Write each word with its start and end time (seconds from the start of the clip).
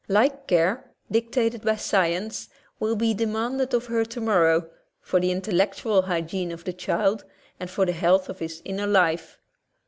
Like 0.07 0.47
care, 0.47 0.89
dictated 1.11 1.61
by 1.61 1.75
science, 1.75 2.49
will 2.79 2.95
be 2.95 3.13
demanded 3.13 3.75
of 3.75 3.85
her 3.85 4.03
tomorrow, 4.03 4.67
for 4.99 5.19
the 5.19 5.29
intellectual 5.29 6.01
hygiene 6.01 6.51
of 6.51 6.63
the 6.63 6.73
child 6.73 7.23
and 7.59 7.69
for 7.69 7.85
the 7.85 7.91
health 7.91 8.27
of 8.27 8.39
his 8.39 8.63
inner 8.65 8.87
life. 8.87 9.37